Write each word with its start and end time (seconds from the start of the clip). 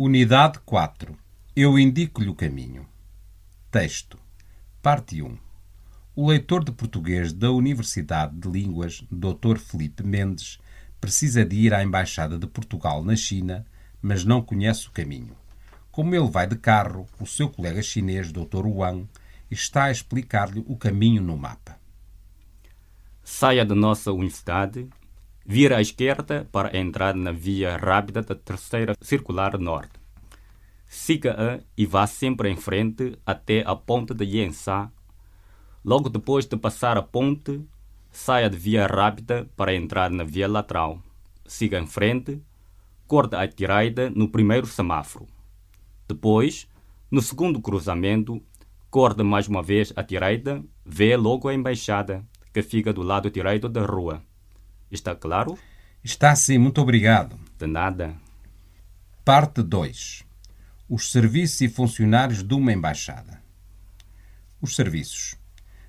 Unidade 0.00 0.60
4. 0.60 1.18
Eu 1.56 1.76
indico-lhe 1.76 2.28
o 2.28 2.34
caminho. 2.36 2.86
Texto. 3.68 4.16
Parte 4.80 5.20
1. 5.20 5.36
O 6.14 6.28
leitor 6.28 6.62
de 6.62 6.70
português 6.70 7.32
da 7.32 7.50
Universidade 7.50 8.36
de 8.36 8.48
Línguas, 8.48 9.04
Dr. 9.10 9.58
Felipe 9.58 10.04
Mendes, 10.04 10.60
precisa 11.00 11.44
de 11.44 11.56
ir 11.56 11.74
à 11.74 11.82
Embaixada 11.82 12.38
de 12.38 12.46
Portugal 12.46 13.02
na 13.02 13.16
China, 13.16 13.66
mas 14.00 14.24
não 14.24 14.40
conhece 14.40 14.86
o 14.86 14.92
caminho. 14.92 15.36
Como 15.90 16.14
ele 16.14 16.30
vai 16.30 16.46
de 16.46 16.54
carro, 16.54 17.04
o 17.18 17.26
seu 17.26 17.48
colega 17.48 17.82
chinês, 17.82 18.30
Dr. 18.30 18.68
Wang, 18.68 19.08
está 19.50 19.86
a 19.86 19.90
explicar-lhe 19.90 20.62
o 20.68 20.76
caminho 20.76 21.20
no 21.20 21.36
mapa. 21.36 21.76
Saia 23.24 23.64
da 23.64 23.74
nossa 23.74 24.12
universidade, 24.12 24.88
vira 25.50 25.78
à 25.78 25.80
esquerda 25.80 26.46
para 26.52 26.76
entrar 26.76 27.14
na 27.14 27.32
via 27.32 27.78
rápida 27.78 28.20
da 28.20 28.34
terceira 28.34 28.94
circular 29.00 29.58
norte. 29.58 29.98
Siga-a 30.86 31.60
e 31.74 31.86
vá 31.86 32.06
sempre 32.06 32.50
em 32.50 32.56
frente 32.56 33.18
até 33.24 33.62
a 33.66 33.74
ponte 33.74 34.12
de 34.12 34.26
Yensa. 34.26 34.92
Logo 35.82 36.10
depois 36.10 36.44
de 36.44 36.54
passar 36.54 36.98
a 36.98 37.02
ponte, 37.02 37.64
saia 38.10 38.50
de 38.50 38.58
via 38.58 38.86
rápida 38.86 39.48
para 39.56 39.74
entrar 39.74 40.10
na 40.10 40.22
via 40.22 40.46
lateral. 40.46 41.02
Siga 41.46 41.78
em 41.78 41.86
frente, 41.86 42.42
corte 43.06 43.34
à 43.34 43.46
direita 43.46 44.10
no 44.10 44.28
primeiro 44.28 44.66
semáforo. 44.66 45.26
Depois, 46.06 46.68
no 47.10 47.22
segundo 47.22 47.58
cruzamento, 47.58 48.38
corte 48.90 49.22
mais 49.22 49.48
uma 49.48 49.62
vez 49.62 49.94
à 49.96 50.02
direita, 50.02 50.62
vê 50.84 51.16
logo 51.16 51.48
a 51.48 51.54
embaixada 51.54 52.22
que 52.52 52.60
fica 52.60 52.92
do 52.92 53.02
lado 53.02 53.30
direito 53.30 53.66
da 53.66 53.86
rua. 53.86 54.22
Está 54.90 55.14
claro? 55.14 55.58
Está 56.02 56.34
sim, 56.34 56.56
muito 56.56 56.80
obrigado. 56.80 57.38
De 57.58 57.66
nada. 57.66 58.16
Parte 59.24 59.62
2. 59.62 60.24
Os 60.88 61.10
serviços 61.12 61.60
e 61.60 61.68
funcionários 61.68 62.42
de 62.42 62.54
uma 62.54 62.72
embaixada. 62.72 63.42
Os 64.60 64.74
serviços. 64.74 65.36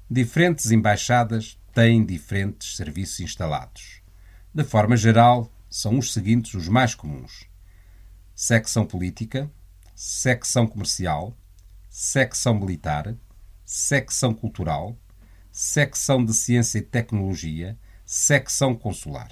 Diferentes 0.09 0.71
embaixadas 0.71 1.57
têm 1.73 2.05
diferentes 2.05 2.75
serviços 2.75 3.21
instalados. 3.21 4.01
De 4.53 4.63
forma 4.63 4.97
geral, 4.97 5.49
são 5.69 5.97
os 5.97 6.11
seguintes 6.11 6.53
os 6.55 6.67
mais 6.67 6.93
comuns: 6.93 7.45
secção 8.35 8.85
política, 8.85 9.49
secção 9.95 10.67
comercial, 10.67 11.37
secção 11.89 12.59
militar, 12.59 13.15
secção 13.63 14.33
cultural, 14.33 14.97
secção 15.51 16.25
de 16.25 16.33
ciência 16.33 16.79
e 16.79 16.81
tecnologia, 16.81 17.77
secção 18.11 18.73
consular. 18.73 19.31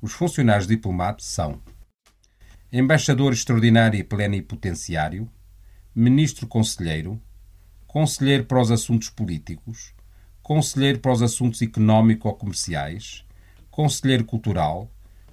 Os 0.00 0.14
funcionários 0.14 0.66
diplomatas 0.66 1.26
são 1.26 1.60
embaixador 2.72 3.34
extraordinário 3.34 4.00
e 4.00 4.02
plenipotenciário, 4.02 5.30
ministro 5.94 6.46
conselheiro, 6.46 7.20
conselheiro 7.86 8.46
para 8.46 8.62
os 8.62 8.70
assuntos 8.70 9.10
políticos, 9.10 9.92
conselheiro 10.42 11.00
para 11.00 11.12
os 11.12 11.20
assuntos 11.20 11.60
económico-comerciais, 11.60 13.26
conselheiro 13.70 14.24
cultural, 14.24 14.90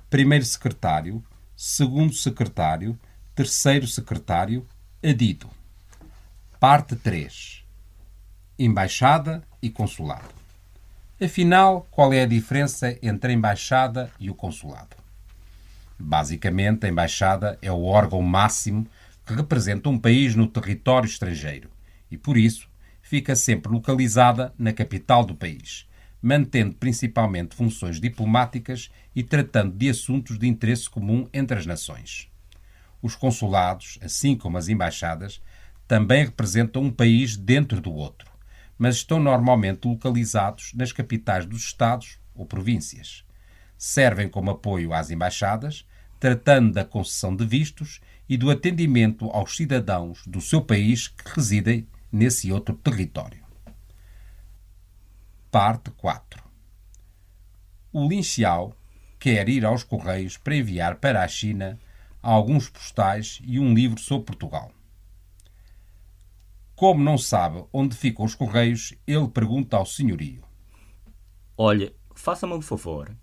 primeiro 0.09 0.43
secretário, 0.43 1.23
segundo 1.55 2.13
secretário, 2.13 2.99
terceiro 3.33 3.87
secretário, 3.87 4.67
adido. 5.01 5.49
Parte 6.59 6.93
3. 6.93 7.63
Embaixada 8.59 9.47
e 9.61 9.69
consulado. 9.69 10.40
Afinal, 11.23 11.87
qual 11.91 12.11
é 12.11 12.23
a 12.23 12.25
diferença 12.25 12.97
entre 12.99 13.31
a 13.31 13.35
embaixada 13.35 14.11
e 14.19 14.31
o 14.31 14.33
consulado? 14.33 14.97
Basicamente, 15.99 16.87
a 16.87 16.89
embaixada 16.89 17.59
é 17.61 17.71
o 17.71 17.83
órgão 17.83 18.23
máximo 18.23 18.87
que 19.23 19.35
representa 19.35 19.87
um 19.87 19.99
país 19.99 20.35
no 20.35 20.47
território 20.47 21.05
estrangeiro 21.05 21.69
e, 22.09 22.17
por 22.17 22.37
isso, 22.37 22.67
fica 23.03 23.35
sempre 23.35 23.71
localizada 23.71 24.51
na 24.57 24.73
capital 24.73 25.23
do 25.23 25.35
país, 25.35 25.87
mantendo 26.19 26.73
principalmente 26.73 27.55
funções 27.55 28.01
diplomáticas 28.01 28.89
e 29.15 29.21
tratando 29.21 29.77
de 29.77 29.91
assuntos 29.91 30.39
de 30.39 30.47
interesse 30.47 30.89
comum 30.89 31.29
entre 31.31 31.55
as 31.55 31.67
nações. 31.67 32.29
Os 32.99 33.15
consulados, 33.15 33.99
assim 34.01 34.35
como 34.35 34.57
as 34.57 34.69
embaixadas, 34.69 35.39
também 35.87 36.25
representam 36.25 36.81
um 36.81 36.91
país 36.91 37.37
dentro 37.37 37.79
do 37.79 37.93
outro, 37.93 38.30
mas 38.81 38.95
estão 38.95 39.19
normalmente 39.19 39.87
localizados 39.87 40.73
nas 40.73 40.91
capitais 40.91 41.45
dos 41.45 41.65
Estados 41.65 42.17
ou 42.33 42.47
províncias. 42.47 43.23
Servem 43.77 44.27
como 44.27 44.49
apoio 44.49 44.91
às 44.91 45.11
embaixadas, 45.11 45.85
tratando 46.19 46.73
da 46.73 46.83
concessão 46.83 47.35
de 47.35 47.45
vistos 47.45 48.01
e 48.27 48.35
do 48.35 48.49
atendimento 48.49 49.29
aos 49.29 49.55
cidadãos 49.55 50.25
do 50.25 50.41
seu 50.41 50.63
país 50.63 51.09
que 51.09 51.29
residem 51.35 51.87
nesse 52.11 52.51
outro 52.51 52.75
território. 52.75 53.45
Parte 55.51 55.91
4 55.91 56.43
O 57.93 58.07
Lin 58.07 58.23
Xiao 58.23 58.75
quer 59.19 59.47
ir 59.47 59.63
aos 59.63 59.83
Correios 59.83 60.37
para 60.37 60.55
enviar 60.55 60.95
para 60.95 61.23
a 61.23 61.27
China 61.27 61.79
alguns 62.19 62.67
postais 62.67 63.39
e 63.43 63.59
um 63.59 63.75
livro 63.75 63.99
sobre 63.99 64.25
Portugal. 64.25 64.71
Como 66.81 67.03
não 67.03 67.15
sabe 67.15 67.63
onde 67.71 67.95
ficam 67.95 68.25
os 68.25 68.33
Correios, 68.33 68.95
ele 69.05 69.27
pergunta 69.27 69.77
ao 69.77 69.85
senhorio. 69.85 70.43
Olhe, 71.55 71.95
faça-me 72.15 72.55
um 72.55 72.61
favor. 72.61 73.15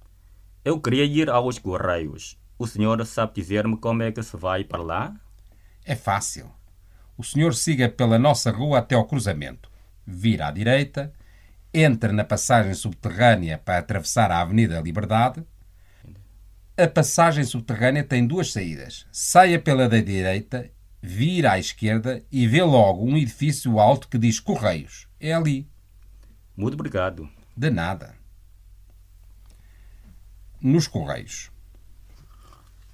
Eu 0.65 0.81
queria 0.81 1.05
ir 1.05 1.29
aos 1.29 1.59
Correios 1.59 2.39
o 2.57 2.69
senhor 2.69 3.05
sabe 3.05 3.35
dizer-me 3.35 3.77
como 3.77 4.05
é 4.05 4.13
que 4.13 4.23
se 4.23 4.37
vai 4.37 4.63
para 4.63 4.81
lá? 4.81 5.21
É 5.85 5.97
fácil. 5.97 6.49
O 7.17 7.25
senhor 7.25 7.53
siga 7.53 7.89
pela 7.89 8.17
nossa 8.17 8.53
rua 8.53 8.79
até 8.79 8.95
ao 8.95 9.07
cruzamento. 9.07 9.69
Vira 10.07 10.47
à 10.47 10.51
direita, 10.53 11.13
entra 11.75 12.13
na 12.13 12.23
passagem 12.23 12.75
subterrânea 12.75 13.59
para 13.59 13.79
atravessar 13.79 14.31
a 14.31 14.41
Avenida 14.41 14.81
Liberdade. 14.81 15.45
A 16.77 16.87
passagem 16.87 17.43
subterrânea 17.43 18.05
tem 18.05 18.25
duas 18.25 18.53
saídas. 18.53 19.05
Saia 19.11 19.59
pela 19.59 19.89
da 19.89 20.01
direita, 20.01 20.71
vira 21.03 21.53
à 21.53 21.59
esquerda 21.59 22.25
e 22.31 22.47
vê 22.47 22.63
logo 22.63 23.05
um 23.05 23.17
edifício 23.17 23.79
alto 23.79 24.09
que 24.09 24.19
diz 24.19 24.41
Correios. 24.41 25.07
É 25.21 25.33
ali. 25.33 25.69
Muito 26.57 26.75
obrigado. 26.75 27.29
De 27.57 27.71
nada. 27.71 28.17
Nos 30.61 30.87
Correios. 30.87 31.51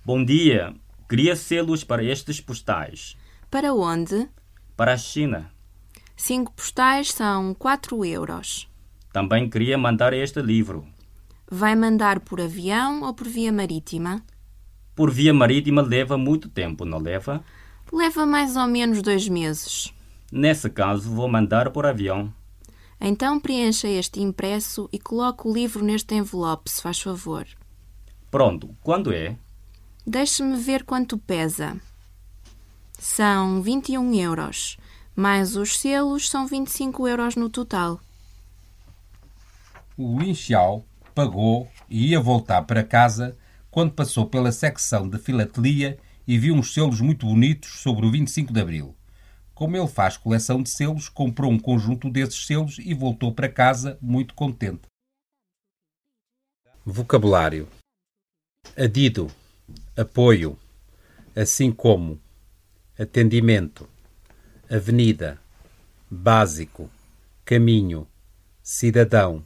Bom 0.04 0.24
dia. 0.24 0.74
Queria 1.08 1.36
selos 1.36 1.84
para 1.84 2.02
estes 2.02 2.40
postais. 2.40 3.16
Para 3.50 3.72
onde? 3.72 4.28
Para 4.76 4.94
a 4.94 4.96
China. 4.96 5.50
Cinco 6.16 6.52
postais 6.52 7.10
são 7.10 7.54
4 7.54 8.04
euros. 8.04 8.68
Também 9.12 9.48
queria 9.48 9.78
mandar 9.78 10.12
este 10.12 10.40
livro. 10.40 10.86
Vai 11.50 11.76
mandar 11.76 12.20
por 12.20 12.40
avião 12.40 13.02
ou 13.02 13.14
por 13.14 13.28
via 13.28 13.52
marítima? 13.52 14.22
Por 14.94 15.10
via 15.10 15.32
marítima 15.32 15.82
leva 15.82 16.16
muito 16.16 16.48
tempo, 16.48 16.84
não 16.84 16.98
leva? 16.98 17.44
Leva 17.92 18.26
mais 18.26 18.56
ou 18.56 18.66
menos 18.66 19.02
dois 19.02 19.28
meses. 19.28 19.92
Nesse 20.30 20.68
caso, 20.68 21.10
vou 21.10 21.28
mandar 21.28 21.70
por 21.70 21.86
avião. 21.86 22.32
Então 23.00 23.38
preencha 23.38 23.88
este 23.88 24.20
impresso 24.20 24.88
e 24.92 24.98
coloque 24.98 25.46
o 25.46 25.52
livro 25.52 25.84
neste 25.84 26.14
envelope, 26.14 26.70
se 26.70 26.80
faz 26.80 27.00
favor. 27.00 27.46
Pronto. 28.30 28.74
Quando 28.82 29.12
é? 29.12 29.36
Deixe-me 30.06 30.56
ver 30.56 30.84
quanto 30.84 31.16
pesa. 31.16 31.80
São 32.98 33.62
21 33.62 34.14
euros, 34.14 34.76
mais 35.14 35.56
os 35.56 35.78
selos 35.78 36.28
são 36.28 36.46
25 36.46 37.06
euros 37.06 37.36
no 37.36 37.48
total. 37.48 38.00
O 39.96 40.18
Xiao 40.34 40.84
pagou 41.14 41.68
e 41.88 42.08
ia 42.08 42.20
voltar 42.20 42.62
para 42.62 42.82
casa 42.82 43.36
quando 43.70 43.92
passou 43.92 44.26
pela 44.26 44.50
secção 44.50 45.08
de 45.08 45.18
filatelia 45.18 45.98
e 46.26 46.38
viu 46.38 46.54
uns 46.54 46.72
selos 46.72 47.00
muito 47.00 47.26
bonitos 47.26 47.80
sobre 47.80 48.06
o 48.06 48.10
25 48.10 48.52
de 48.52 48.60
Abril. 48.60 48.96
Como 49.54 49.76
ele 49.76 49.86
faz 49.86 50.16
coleção 50.16 50.62
de 50.62 50.70
selos, 50.70 51.08
comprou 51.08 51.50
um 51.50 51.58
conjunto 51.58 52.10
desses 52.10 52.46
selos 52.46 52.78
e 52.78 52.92
voltou 52.92 53.32
para 53.32 53.48
casa 53.48 53.98
muito 54.00 54.34
contente. 54.34 54.82
Vocabulário: 56.84 57.68
Adido. 58.76 59.30
Apoio, 59.96 60.58
assim 61.34 61.70
como. 61.72 62.20
Atendimento, 62.98 63.88
avenida, 64.70 65.40
básico, 66.10 66.90
caminho, 67.44 68.06
cidadão, 68.62 69.44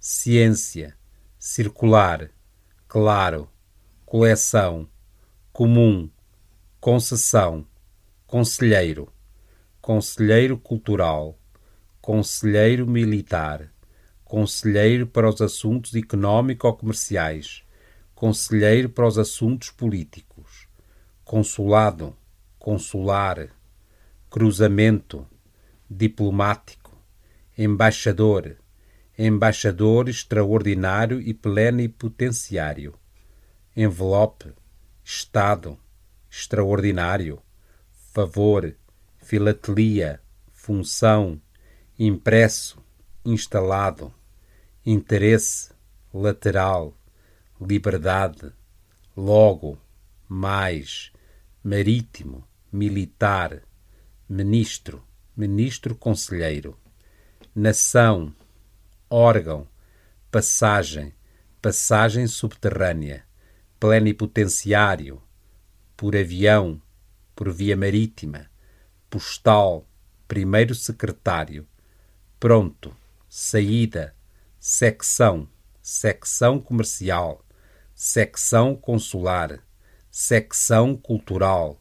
ciência, 0.00 0.96
circular, 1.38 2.28
claro, 2.88 3.48
coleção, 4.04 4.88
comum, 5.52 6.08
concessão, 6.80 7.66
conselheiro, 8.26 9.12
conselheiro 9.80 10.58
cultural, 10.58 11.38
conselheiro 12.00 12.86
militar, 12.86 13.72
conselheiro 14.24 15.06
para 15.06 15.28
os 15.28 15.40
assuntos 15.40 15.94
económico-comerciais 15.94 17.64
conselheiro 18.22 18.88
para 18.88 19.08
os 19.08 19.18
assuntos 19.18 19.70
políticos, 19.70 20.68
consulado, 21.24 22.16
consular, 22.56 23.48
cruzamento, 24.30 25.26
diplomático, 25.90 26.96
embaixador, 27.58 28.56
embaixador 29.18 30.08
extraordinário 30.08 31.20
e 31.20 31.34
plenipotenciário, 31.34 32.94
envelope, 33.76 34.52
estado, 35.04 35.78
extraordinário, 36.30 37.42
favor, 38.12 38.74
filatelia, 39.18 40.20
função, 40.52 41.40
impresso, 41.98 42.78
instalado, 43.24 44.12
interesse, 44.84 45.72
lateral, 46.12 46.96
liberdade, 47.60 48.52
logo, 49.16 49.78
mais, 50.28 51.12
marítimo, 51.62 52.46
militar, 52.72 53.62
ministro, 54.28 55.04
ministro 55.36 55.94
conselheiro, 55.94 56.78
nação, 57.54 58.34
órgão, 59.08 59.68
passagem, 60.30 61.14
passagem 61.60 62.26
subterrânea, 62.26 63.24
plenipotenciário, 63.82 65.20
por 65.96 66.14
avião, 66.14 66.80
por 67.34 67.52
via 67.52 67.76
marítima, 67.76 68.48
postal, 69.10 69.84
primeiro 70.28 70.72
secretário, 70.72 71.66
pronto, 72.38 72.96
saída, 73.28 74.14
secção, 74.60 75.48
secção 75.82 76.60
comercial, 76.60 77.44
secção 77.92 78.76
consular, 78.76 79.58
secção 80.08 80.96
cultural, 80.96 81.76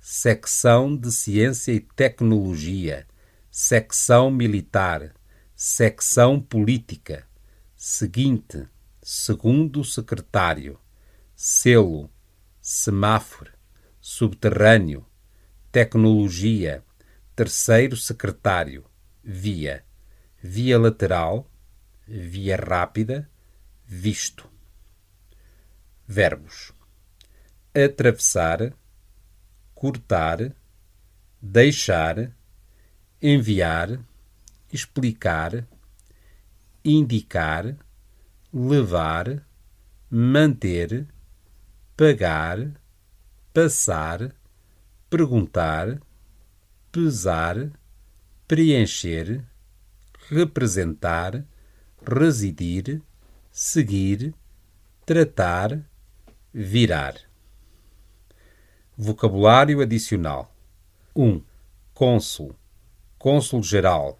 secção 0.00 0.96
de 0.96 1.12
ciência 1.12 1.72
e 1.72 1.80
tecnologia, 1.80 3.06
secção 3.50 4.30
militar, 4.30 5.14
secção 5.54 6.40
política, 6.40 7.28
seguinte, 7.76 8.66
segundo 9.02 9.84
secretário, 9.84 10.78
selo, 11.44 12.08
semáforo, 12.60 13.52
subterrâneo, 14.00 15.04
tecnologia, 15.72 16.84
terceiro 17.34 17.96
secretário, 17.96 18.84
via, 19.24 19.84
via 20.40 20.78
lateral, 20.78 21.50
via 22.06 22.54
rápida, 22.54 23.28
visto. 23.84 24.48
Verbos: 26.06 26.72
atravessar, 27.74 28.72
cortar, 29.74 30.54
deixar, 31.40 32.32
enviar, 33.20 33.98
explicar, 34.72 35.66
indicar, 36.84 37.76
levar, 38.54 39.44
manter, 40.08 41.08
pagar, 42.02 42.72
passar, 43.54 44.34
perguntar, 45.08 46.02
pesar, 46.90 47.70
preencher, 48.48 49.46
representar, 50.28 51.46
residir, 52.04 53.00
seguir, 53.52 54.34
tratar, 55.06 55.80
virar. 56.52 57.14
Vocabulário 58.98 59.80
adicional: 59.80 60.52
1. 61.14 61.22
Um, 61.24 61.44
cônsul, 61.94 62.56
cônsul-geral, 63.16 64.18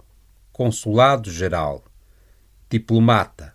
consulado-geral, 0.53 1.83
diplomata, 2.71 3.53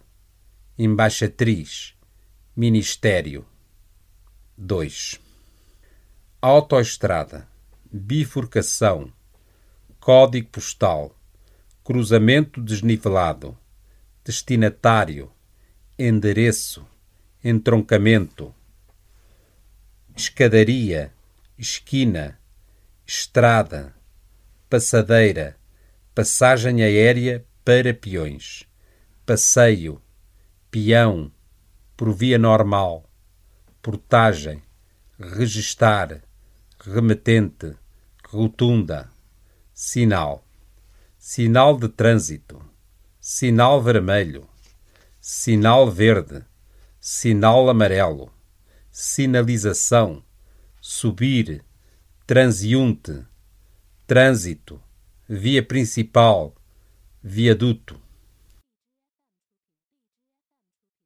embaixatriz, 0.78 1.96
ministério. 2.54 3.48
2. 4.60 5.20
Autoestrada, 6.42 7.48
bifurcação, 7.92 9.14
código 10.00 10.50
postal, 10.50 11.16
cruzamento 11.84 12.60
desnivelado, 12.60 13.56
destinatário, 14.26 15.32
endereço, 15.98 16.84
entroncamento, 17.44 18.52
escadaria, 20.16 21.14
esquina, 21.56 22.40
estrada, 23.06 23.94
passadeira, 24.68 25.56
passagem 26.16 26.82
aérea 26.82 27.46
para 27.64 27.94
peões, 27.94 28.68
passeio, 29.24 30.02
peão, 30.72 31.32
por 31.96 32.12
via 32.12 32.40
normal, 32.40 33.07
portagem, 33.88 34.62
registar, 35.18 36.22
remetente, 36.78 37.74
rotunda, 38.28 39.10
sinal, 39.74 40.46
sinal 41.18 41.78
de 41.78 41.88
trânsito, 41.88 42.62
sinal 43.18 43.82
vermelho, 43.82 44.46
sinal 45.22 45.90
verde, 45.90 46.44
sinal 47.00 47.70
amarelo, 47.70 48.30
sinalização, 48.92 50.22
subir, 50.82 51.64
transeunte, 52.26 53.26
trânsito, 54.06 54.84
via 55.30 55.64
principal, 55.64 56.54
viaduto. 57.24 57.98